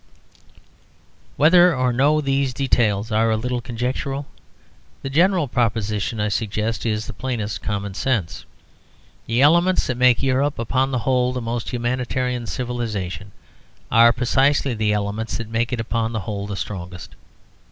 Whether 1.37 1.75
or 1.75 1.93
no 1.93 2.21
these 2.21 2.55
details 2.55 3.11
are 3.11 3.29
a 3.29 3.37
little 3.37 3.61
conjectural, 3.61 4.25
the 5.03 5.11
general 5.11 5.47
proposition 5.47 6.19
I 6.19 6.29
suggest 6.29 6.87
is 6.87 7.05
the 7.05 7.13
plainest 7.13 7.61
common 7.61 7.93
sense. 7.93 8.45
The 9.27 9.43
elements 9.43 9.85
that 9.85 9.97
make 9.97 10.23
Europe 10.23 10.57
upon 10.57 10.89
the 10.89 10.97
whole 11.05 11.33
the 11.33 11.39
most 11.39 11.69
humanitarian 11.69 12.47
civilisation 12.47 13.31
are 13.91 14.11
precisely 14.11 14.73
the 14.73 14.91
elements 14.91 15.37
that 15.37 15.49
make 15.49 15.71
it 15.71 15.79
upon 15.79 16.13
the 16.13 16.21
whole 16.21 16.47
the 16.47 16.55
strongest. 16.55 17.13